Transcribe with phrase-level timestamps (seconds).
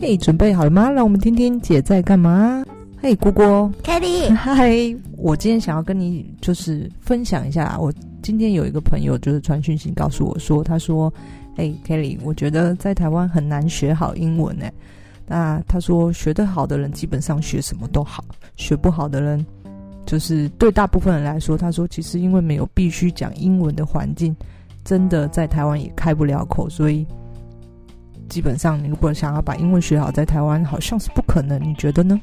[0.00, 0.90] 嘿，准备好了吗？
[0.90, 2.64] 让我们听听姐在干嘛。
[3.02, 3.42] 嘿，姑姑
[3.84, 4.74] ，Kelly， 嗨，
[5.18, 7.92] 我今天想要跟你就是分享一下，我
[8.22, 11.12] 今天有一个朋友就是传讯息告诉我说，他说，
[11.54, 14.72] 嘿，Kelly，我觉得在台湾很难学好英文诶。
[15.26, 18.24] 那他说学得好的人基本上学什么都好，
[18.56, 19.44] 学不好的人
[20.06, 24.34] 就是对大部分人来说，他说其实因为没有必须讲英文的环境，
[24.82, 27.06] 真的在台湾也开不了口，所以。
[28.30, 31.62] 基本上，你如果想要把英文学好，在台湾好像是不可能。
[31.62, 32.18] 你觉得呢？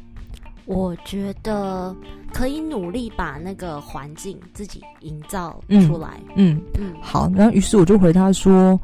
[0.66, 1.96] 我觉得
[2.34, 6.20] 可以努力把那个环境自己营造出来。
[6.36, 7.30] 嗯嗯，好。
[7.30, 8.78] 那，于是我就回他说：“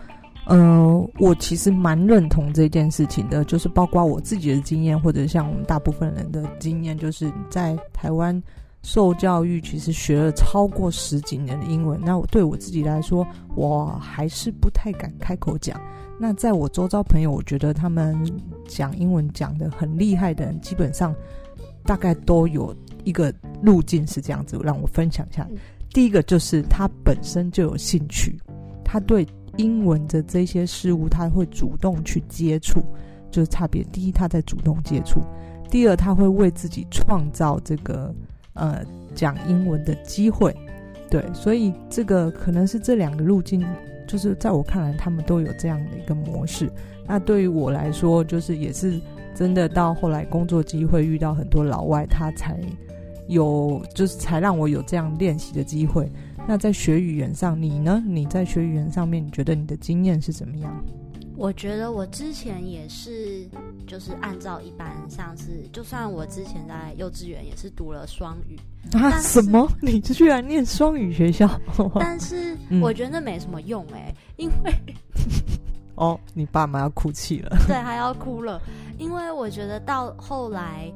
[0.47, 8.41] 呃，我其实蛮认同这件事情的，就是包括我自己的经验，或者像我们大部分人的经验，就是在台湾
[8.81, 11.99] 受教育，其实学了超过十几年的英文。
[12.01, 15.77] 那我对我自己来说，我还是不太敢开口讲。”
[16.19, 18.15] 那在我周遭朋友，我觉得他们
[18.67, 21.13] 讲英文讲的很厉害的人，基本上
[21.83, 25.47] 大概都有一个路径是这样子，让我分享一下。
[25.89, 28.39] 第一个就是他本身就有兴趣，
[28.85, 32.81] 他对英文的这些事物，他会主动去接触，
[33.29, 33.83] 就是差别。
[33.85, 35.19] 第一，他在主动接触；
[35.69, 38.13] 第二，他会为自己创造这个
[38.53, 38.81] 呃
[39.13, 40.55] 讲英文的机会。
[41.09, 43.63] 对，所以这个可能是这两个路径。
[44.07, 46.71] 就是在我看来，他们都有这样的一个模式。
[47.05, 48.99] 那对于我来说，就是也是
[49.35, 52.59] 真的到后来工作机会遇到很多老外，他才
[53.27, 56.09] 有，就是才让我有这样练习的机会。
[56.47, 58.03] 那在学语言上，你呢？
[58.05, 60.85] 你在学语言上面，你觉得你的经验是怎么样？
[61.35, 63.47] 我觉得我之前也是，
[63.87, 68.57] 就是按照一般，像是就算我之前在幼稚园也是读了双语
[68.93, 69.67] 啊，什么？
[69.81, 71.49] 你居然念双语学校？
[71.99, 74.73] 但是我觉得那没什么用哎、欸，因为
[75.95, 78.61] 哦，你爸妈要哭泣了，对，还要哭了，
[78.97, 80.91] 因为我觉得到后来。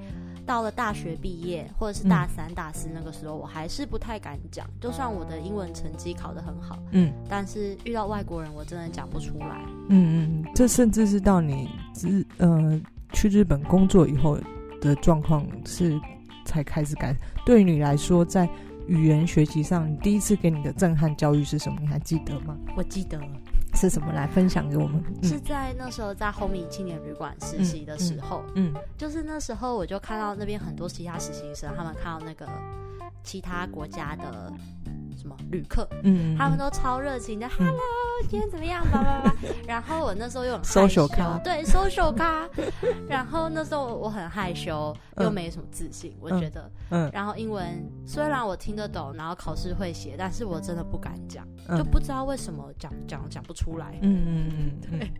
[0.47, 4.65] 到了大学毕业，或者是大三、大四那个时候，我还是不太敢讲。
[4.79, 9.61] 就算我的英文成绩考得很好，嗯，但是遇到外国人，我真的讲不出来。
[9.89, 11.69] 嗯嗯，这甚至是到你
[12.01, 12.81] 日呃
[13.11, 14.39] 去日本工作以后
[14.79, 15.99] 的状况是
[16.45, 17.13] 才开始改。
[17.45, 18.49] 对于你来说，在
[18.87, 21.77] 语言学习上，你第一次给你的震撼教育是什么？
[21.81, 22.57] 你还记得吗？
[22.75, 23.19] 我记得。
[23.77, 24.11] 是什么？
[24.11, 25.03] 来分享给我们？
[25.21, 32.47] 嗯、是在那时候在 Home 青年旅馆实习的时候，嗯，嗯，就是那时候我就看到那边很多其他实习生，他们看到那个
[33.23, 34.51] 其他国家的。
[35.19, 35.89] 什么旅客？
[36.03, 37.79] 嗯，他们都超热情的、嗯、，Hello，
[38.29, 38.83] 今天怎么样？
[38.91, 39.33] 叭叭叭。
[39.67, 41.07] 然后我那时候又很害羞，
[41.43, 42.47] 对，social 咖。
[43.07, 47.09] 然后那时候我很害羞，又没什么自信，嗯、我觉得，嗯。
[47.13, 47.65] 然后英文
[48.05, 53.97] 虽然我听得懂，然后考试会写，但是我真的不敢讲，嗯、就不知道为什么讲讲讲不出来。
[54.01, 55.11] 嗯嗯嗯，对。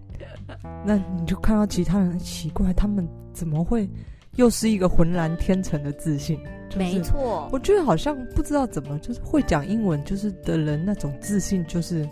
[0.86, 3.90] 那你就看到其他人很奇怪，他们怎么会？
[4.36, 7.50] 又是一个浑然天成的自信，就是、没错。
[7.52, 12.08] 我觉得好像不知道怎么，就是会讲英文，就是的人那种自信，就是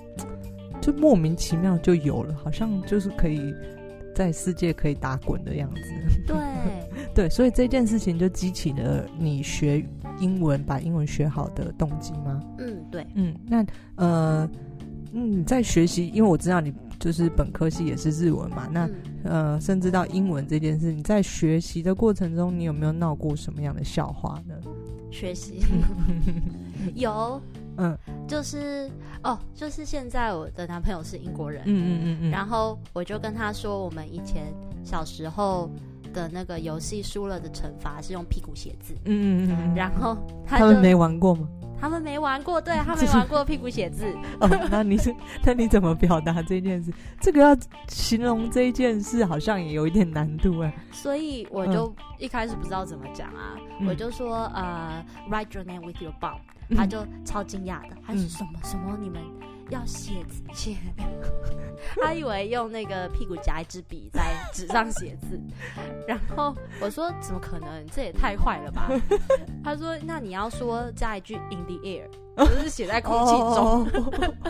[0.85, 3.53] 就莫名其妙就有了，好像就是可以
[4.13, 5.81] 在世界可以打滚的样子。
[6.27, 6.35] 对
[7.15, 9.83] 对，所以这件事情就激起了你学
[10.19, 12.39] 英文、把英文学好的动机吗？
[12.59, 13.65] 嗯，对，嗯，那
[13.95, 14.49] 呃，
[15.13, 16.73] 嗯，你在学习，因为我知道你。
[16.97, 18.87] 就是本科系也是日文嘛，那、
[19.25, 24.55] 嗯、呃，甚至到英文这件事，你在学习的过程中，你有没有闹过什么样的笑话呢？
[25.11, 25.59] 学习
[26.95, 27.39] 有，
[27.77, 27.97] 嗯，
[28.27, 28.89] 就是
[29.23, 34.53] 哦，就是现在我的男朋友是英国人，嗯嗯嗯嗯，然后我就跟他说，我们以前
[34.83, 35.69] 小时候
[36.13, 41.47] 的那个游戏输了的惩罚是用屁股写字，嗯嗯嗯，然后他，他们没玩过吗？
[41.77, 44.05] 他们没玩过，对，他没玩过屁股写字。
[44.39, 46.91] 哦，那你是那你怎么表达这件事？
[47.19, 47.55] 这个要
[47.89, 50.73] 形容这一件事，好像也有一点难度哎。
[50.93, 56.37] 所以我就一开始不知道怎么讲啊，嗯、我就说呃，write your name with your bum，
[56.75, 59.21] 他就超惊讶的，他是什么什么你们。
[59.71, 60.77] 要写字写，
[61.99, 65.41] 他以为用那个屁股夹一支笔在纸上写字，
[66.07, 67.83] 然后我说怎么可能？
[67.87, 68.87] 这也太坏了吧？
[69.65, 72.07] 他说那你要说加一句 in the air，
[72.37, 73.87] 就是写在空气中。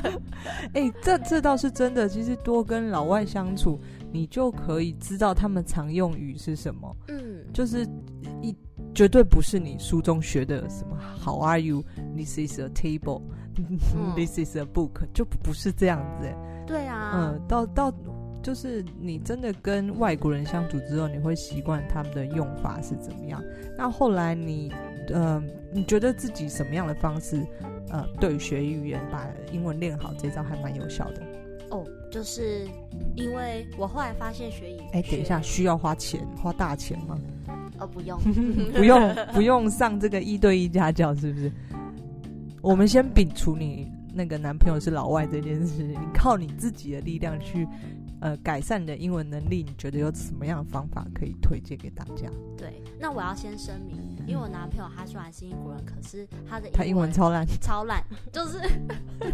[0.75, 2.09] 哎、欸，这这倒是真的。
[2.09, 3.79] 其实多跟老外相处，
[4.11, 6.93] 你就可以知道他们常用语是什么。
[7.07, 8.04] 嗯，就是一
[8.95, 13.21] 绝对不是你书中学的什么 How are you？This is a table。
[14.15, 16.35] This is a book，就不是这样子哎。
[16.67, 17.93] 对啊，嗯，到到
[18.43, 23.41] 就是你真的跟外国人相处之后，你会习惯他们的用法是怎么样。
[23.77, 24.73] 那后来你，
[25.07, 25.41] 呃，
[25.71, 27.45] 你觉得自己什么样的方式，
[27.89, 31.21] 呃，对学语言把英文练好，这招还蛮有效的。
[31.69, 31.81] 哦，
[32.11, 32.67] 就是
[33.15, 37.17] 因为我后来发现学英语，哎，等一下，需要花钱，花大钱吗？
[37.79, 38.19] 哦，不用，
[38.73, 41.51] 不用，不用上这个一对一家教，是不是？
[42.61, 47.67] 我们先摒除你那个男朋友是老外这件事，你靠你自己的力量去。
[48.21, 52.29] 呃，改善你的英文能力，你觉得有什么样的方法可以推荐给大家？
[52.57, 58.59] 对，那我要先声明，因为我男朋友他虽然是英国人，可是他的英他英文超烂，超烂， 就是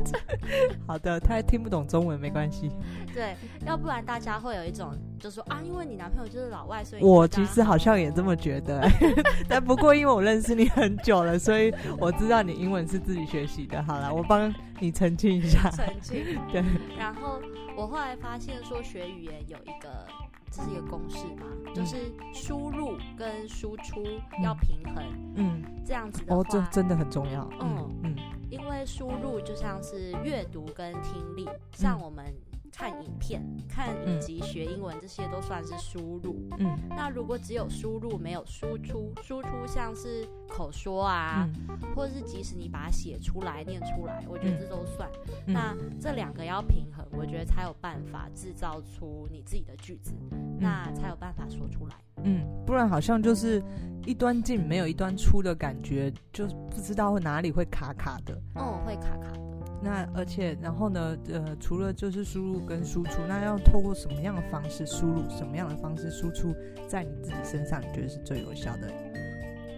[0.88, 2.70] 好的，他还听不懂中文没关系。
[3.14, 3.36] 对，
[3.66, 8.82] 要不然大家会有一种就说啊，因为你男朋友就是老外，所以我其实好像也这么觉得，
[9.48, 13.82] 但不过因为我认识你很久了，所以我知道你英文是自己学习的。
[13.84, 16.38] 好了，我帮你澄清一下，澄清。
[16.52, 16.62] 对，
[16.98, 17.40] 然后。
[17.74, 20.06] 我后来发现说学语言有一个，
[20.52, 24.04] 这是一个公式嘛，嗯、就是输入跟输出
[24.44, 25.04] 要平衡，
[25.36, 27.90] 嗯，这样子的话，哦，这真的很重要，嗯。
[28.04, 28.16] 嗯，嗯，
[28.50, 32.26] 因为输入就像是阅读跟听力，像我们。
[32.72, 36.48] 看影片、看影集、学英文，这些都算是输入。
[36.58, 45.10] 嗯，那如果只有输入没有输出，输出像是口说啊，嗯、或者是即使你把它写出来、念出来，我觉得这都算。
[45.46, 51.96] 嗯、那这两个要平衡，我觉得才有办法制造出你自己的句子，嗯、那才有办法说出来。
[52.24, 53.62] 嗯，不然好像就是
[54.06, 58.34] 一端进没有一端出的感觉，就不知道哪里会卡卡的。
[58.56, 59.51] 哦、嗯，会卡卡的。
[59.84, 61.18] 那而且，然后呢？
[61.34, 66.54] 呃，除了就是输入跟输出，那要透过什么样的方式输入，什么样的方式输出，
[66.88, 68.94] 在你自己身上，你觉得是最有效的？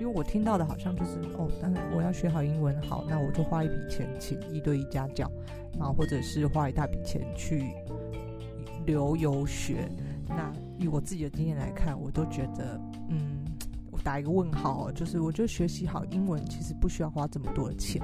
[0.01, 5.31] 因为我听到的好像就是哦，当然我要学好英文，好，那我就花一笔钱请一对一家教，
[5.79, 7.63] 然后或者是花一大笔钱去
[8.85, 9.87] 留游学。
[10.27, 12.77] 那以我自己的经验来看，我都觉得，
[13.07, 13.45] 嗯，
[13.89, 18.01] 我打一个问号，就是我觉得学习好英文其实不需要花这么多的钱。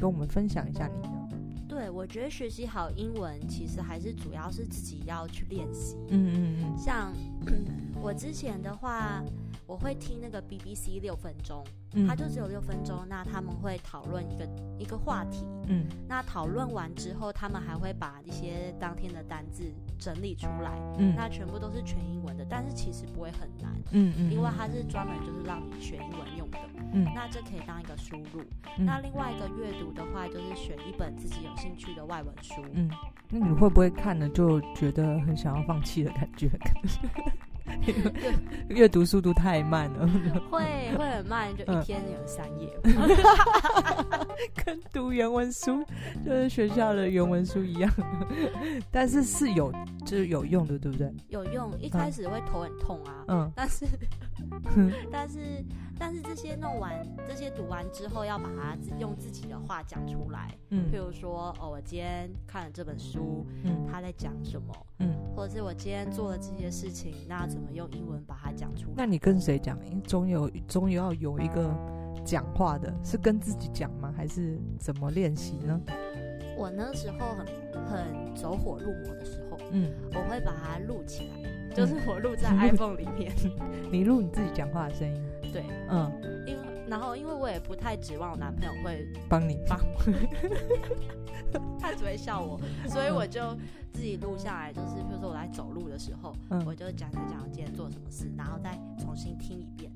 [0.00, 1.10] 跟我们分享一下你的？
[1.68, 5.96] 对，我觉得学习好英文其实还是主要是自己要去练习。
[6.08, 6.78] 嗯嗯嗯。
[6.78, 7.12] 像
[8.02, 9.22] 我之前的话，
[9.70, 11.64] 我会听那个 BBC 六分钟，
[11.94, 13.06] 嗯、它就只有六分钟。
[13.08, 14.44] 那他们会讨论一个
[14.80, 15.46] 一个话题。
[15.68, 15.86] 嗯。
[16.08, 20.76] 那讨论完之后，他们还会把一些当天的单字整理出来。
[20.98, 21.14] 嗯。
[21.14, 23.72] 那全部都是全英文的，但是其实不会很难。
[23.92, 24.32] 嗯嗯。
[24.32, 26.58] 因为它是专门就是让你学英文用的。
[26.92, 28.42] 嗯，那这可以当一个输入。
[28.76, 32.60] 嗯、那另外一个阅读的话，就是选一本自己有兴趣的外文书。
[32.72, 32.90] 嗯，
[33.28, 36.50] 那你会不会看了就觉得很想要放弃的感觉？
[38.68, 40.06] 阅读速度太慢了。
[40.50, 40.60] 会
[40.96, 42.70] 会很慢，就一天有三页。
[42.84, 42.94] 嗯、
[44.64, 45.84] 跟读原文书
[46.24, 47.92] 就是学校的原文书一样，
[48.90, 49.72] 但是是有
[50.04, 51.12] 就是有用的，对不对？
[51.28, 53.24] 有用，一开始会头很痛啊。
[53.28, 53.86] 嗯，但是。
[55.12, 55.38] 但是，
[55.98, 60.56] 但是这些弄完，这些读完之后，要把它用自己的话讲出来。
[60.70, 64.74] 嗯，譬如说，哦，我今天看了这本书，嗯，他在讲什么？
[64.98, 68.94] 嗯，或者是我今天做了这些事情，那怎么用英文把它讲出来？
[68.96, 69.78] 那你跟谁讲？
[70.04, 71.74] 总有总有要有一个
[72.24, 74.12] 讲话的，是跟自己讲吗？
[74.16, 75.80] 还是怎么练习呢？
[76.56, 77.46] 我那时候很
[77.86, 81.50] 很走火入魔的时候，嗯，我会把它录起来。
[81.74, 83.32] 就是我录在 iPhone 里面，
[83.92, 85.22] 你录你自己讲话的声音。
[85.52, 86.10] 对，嗯，
[86.46, 89.78] 因为然后因为我也不太指望我男朋友会帮你帮，
[91.80, 93.40] 他只会笑我，所以我就
[93.92, 94.72] 自己录下来。
[94.72, 99.90] 就是比如说我在走路的时候，嗯，我就讲讲讲我今天做什么事，然后再重新听一遍。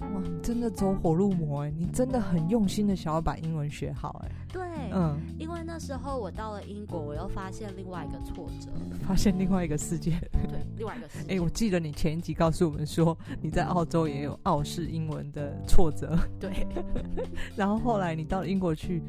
[0.00, 1.70] 哇，你真的走火入魔哎！
[1.70, 4.30] 你真的很用心的想要把英文学好哎。
[4.52, 4.62] 对，
[4.92, 8.70] 嗯，因为那时候我到了英国，我又发现另外一个挫折，
[9.06, 10.12] 发现另外一个世界。
[10.48, 11.28] 对，另外一个世界。
[11.36, 16.18] 哎，我记得你前一集告诉我们说你在澳洲也有澳式英文的挫折。
[16.40, 16.66] 对，
[17.54, 19.02] 然后后来你到了英国去。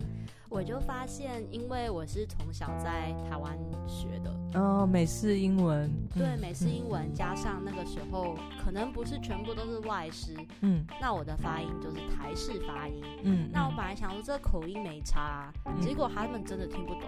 [0.52, 17.04] 我就发现，因为我是从小在台湾学的，哦，美式英文，对，美式英文加上那个时候可能不是全部都是外师，嗯，那我的发音就是台式发音，嗯，那我本来想说这个口音没差啊，结果他们真的听不懂。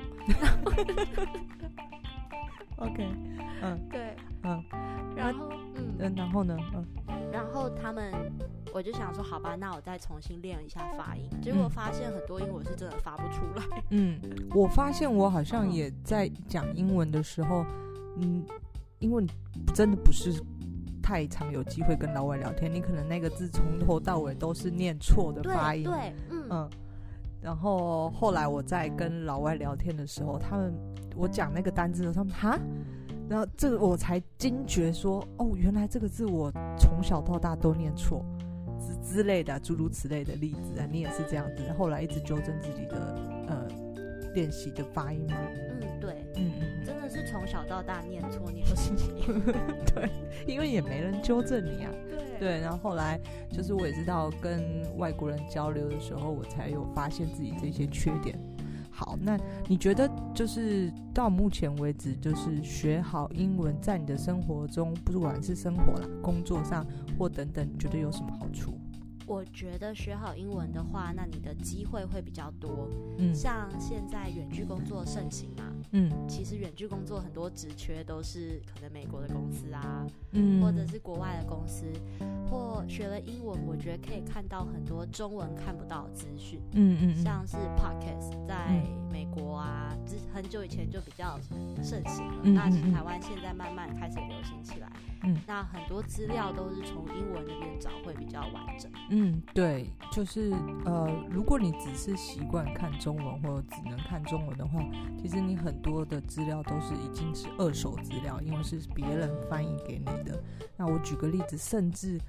[2.78, 3.06] OK，
[3.62, 4.64] 嗯，对，嗯，
[5.18, 5.50] 然后，
[6.00, 8.10] 嗯，然后呢，嗯，然后他们。
[8.74, 11.30] 我就想说，好吧，那我再重新练一下发音。
[11.42, 13.84] 结果发现很多英文是真的发不出来。
[13.92, 14.20] 嗯，
[14.56, 17.64] 我发现我好像也在讲英文的时候，
[18.18, 18.44] 嗯，
[18.98, 19.24] 因为
[19.76, 20.34] 真的不是
[21.04, 25.84] 太常有机会跟老外聊天，你可能那个字从头到尾都是念错的发音。
[25.84, 26.70] 对，对嗯，嗯。
[27.40, 30.74] 然后后来我在跟老外聊天的时候，他们
[31.16, 32.60] 我讲那个单字的时候，他们哈，
[33.30, 38.26] 然后这个我才惊觉说，哦，原来这个字我从小到大都念错。
[39.04, 42.98] 之类的诸如此类的例子啊，你也是这样子，后来一直纠正自己的
[43.48, 43.68] 呃
[44.34, 45.38] 练习的发音吗？
[45.70, 46.70] 嗯，对，嗯嗯。
[47.26, 49.26] 从小到大念错念二十几年，
[49.94, 50.10] 对，
[50.48, 51.92] 因为也没人纠正你啊。
[52.10, 53.20] 对对，然后后来
[53.52, 54.64] 就是我也知道跟
[54.98, 58.38] 外国人交流的时候，我才有发现自己这些缺点。
[58.96, 59.36] 好，那
[59.68, 66.86] 你觉得就是到目前为止，就是学好英文，在你的生活中，不管是生活啦、工作上
[67.18, 68.78] 或等等，你觉得有什么好处？
[69.34, 72.88] 我觉得学好英文的话，那你的机会会比较多。
[73.18, 81.86] 嗯，像现在远距工作盛行嘛，嗯，其实远距工作很多职缺都是可能美国的公司啊，嗯，或者是国外的公司，
[82.48, 86.62] 或学了英文，我觉得可以看到很多中文看不到的资讯。
[86.74, 91.40] 嗯嗯，像是 Podcast 在美国啊，之很久以前就比较
[91.82, 94.92] 盛行了，那台湾现在慢慢开始流行起来。
[95.26, 98.92] 嗯，那很多资料都是从英文那边找，会比较完整。
[99.10, 99.23] 嗯，
[99.54, 100.54] 对，就是
[100.86, 104.80] 呃，如果你只是习惯看中文或者只能看中文的话，
[105.22, 110.42] 其实你很多的资料都是已经是二手资料，因为是别人翻译给你的。
[110.78, 112.20] 那我举个例子，甚至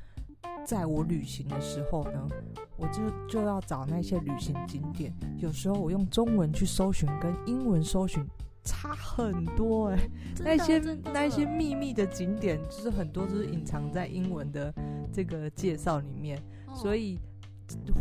[0.67, 2.29] 在我旅行的时候呢，
[2.77, 8.25] 我就就要找那些旅行景点，有时候我用中文去搜寻，跟英文搜寻。
[8.67, 10.11] 差很多哎、欸，
[10.43, 10.79] 那些
[11.13, 14.73] 那些秘密的景点，就是很多都是隐藏在英文的
[15.13, 17.19] 这个介绍里面，哦、所以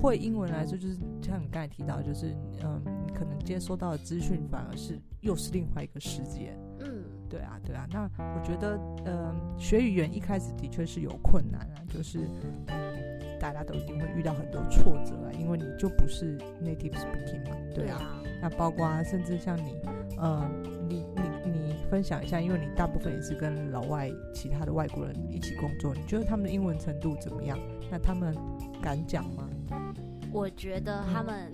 [0.01, 6.53] 会英文来说，就是像你刚才提到，就是嗯，你可能接收到的资讯反而是又是另外一个世界。
[6.79, 7.87] 嗯，对啊，对啊。
[7.91, 12.19] 那我觉得，嗯，学语言一开始的确是有困难啊，就是
[12.67, 17.97] 嗯，大家都一定会遇到很多挫折啊，因为你就不是 native speaking 嘛，对啊。
[18.23, 19.79] 对啊，那包括甚至像你。
[20.15, 20.47] 呃，
[20.87, 21.03] 你
[21.43, 27.57] 你你分享一下，因为你大部分也是跟老外、其他的外国人一起工作，你觉得他们的英文程度怎么样？
[27.91, 28.35] 那他们
[28.81, 29.49] 敢讲吗？
[30.31, 31.53] 我觉得他们，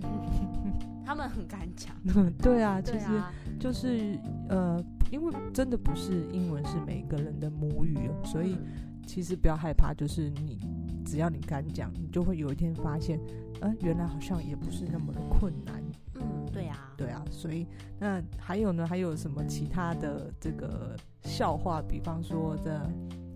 [1.06, 1.94] 他们很敢讲。
[2.42, 3.08] 对啊，其实
[3.60, 4.18] 就是
[4.48, 4.82] 呃，
[5.12, 8.58] 因为真的不是英文是每个人的母语，所以
[9.06, 10.60] 其实不要害怕，就是你
[11.06, 13.20] 只要你敢讲，你就会有一天发现，
[13.62, 15.76] 呃，原来好像也不是那么的困难。
[16.16, 17.66] 嗯对啊，对啊，所以
[18.00, 18.86] 那还有呢？
[18.86, 21.82] 还有什么其他的这个笑话？
[21.82, 22.92] 比方说的，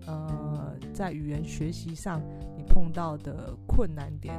[0.06, 2.20] 呃，在语言学习上
[2.53, 4.34] 你碰到的困难点，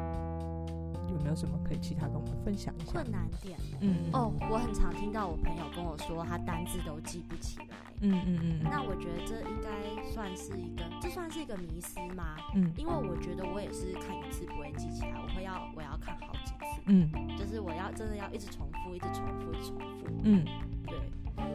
[1.09, 2.91] 有没有什么可以其他跟我们分享一下？
[2.91, 7.75] 困难点，嗯，哦，我很常听到我朋友跟我说，他单字都记不起来。
[8.01, 8.59] 嗯嗯嗯。
[8.63, 12.35] 那我觉得这应该算是一个，这算是一个迷失吗？
[12.53, 16.81] 嗯，因为我觉得我也是看一次不会记起来，我会要我要看好几次。
[16.87, 20.05] 嗯，就是我要真的要一直重复，一直重复，一直重复。
[20.23, 20.45] 嗯，
[20.85, 20.97] 对，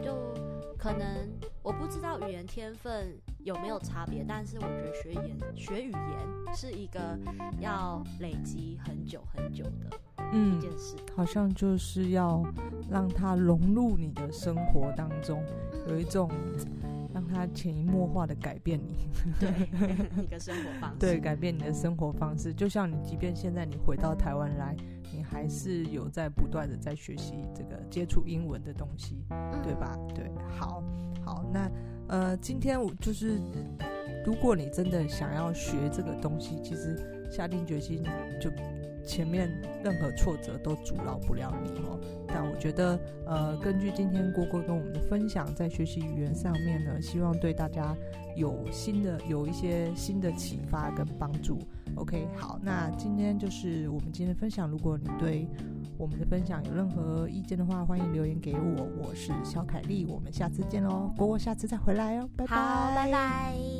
[0.03, 0.15] 就
[0.77, 1.29] 可能
[1.61, 7.17] 我不知道语言天分有没有差别，但是我觉得学语言学语言是一个
[7.59, 9.97] 要累积很久很久的
[10.31, 10.95] 一件事。
[10.97, 12.43] 嗯，好像就是要
[12.89, 15.43] 让它融入你的生活当中，
[15.87, 16.29] 有一种。
[17.13, 22.53] 让它潜移默化的改变你， 对一个生活方式，对，改变你的生活方式。
[22.53, 24.73] 就像你，即便现在你回到台湾来，
[25.11, 29.25] 你还是有在不断的在学习这个接触英文的东西，
[29.61, 29.93] 对吧？
[30.15, 30.81] 对，好，
[31.25, 31.69] 好，那
[32.11, 33.39] 呃，今天我就是，
[34.25, 36.99] 如果你真的想要学这个东西，其实
[37.31, 38.03] 下定决心
[38.39, 38.51] 就。
[39.05, 39.49] 前面
[39.83, 47.95] 任何挫折都阻挠不了你哦，但我觉得，呃，根据今天郭郭跟我们的分享，在学习语言上面呢，希望对大家
[48.35, 51.59] 有新的有一些新的启发跟帮助。
[51.95, 54.69] OK，好，那今天就是我们今天的分享。
[54.69, 55.45] 如果你对
[55.97, 58.87] 我们的分享有任何意见的话，欢迎留言给我。
[58.97, 62.55] 我是小凯丽，我们下次见喽，郭郭下次再回来哦，拜拜，
[62.95, 63.70] 拜拜。